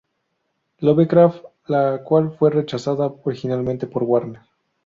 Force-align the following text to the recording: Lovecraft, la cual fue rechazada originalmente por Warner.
Lovecraft, 0.79 1.43
la 1.67 2.01
cual 2.03 2.31
fue 2.35 2.49
rechazada 2.49 3.13
originalmente 3.23 3.85
por 3.85 4.01
Warner. 4.01 4.41